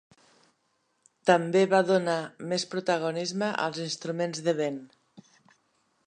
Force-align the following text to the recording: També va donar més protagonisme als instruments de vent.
També 1.29 1.61
va 1.73 1.81
donar 1.89 2.15
més 2.53 2.65
protagonisme 2.71 3.49
als 3.65 3.81
instruments 3.85 4.41
de 4.49 4.55
vent. 4.61 4.81